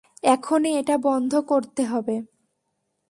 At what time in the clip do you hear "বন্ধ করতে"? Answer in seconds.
1.03-1.81